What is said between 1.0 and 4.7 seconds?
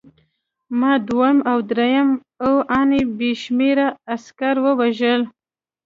دویم او درېیم او ان بې شمېره عسکر